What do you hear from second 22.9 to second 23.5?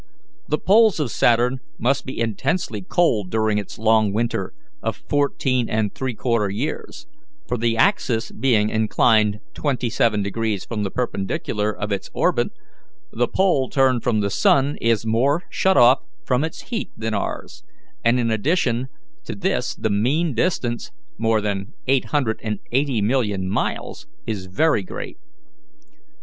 million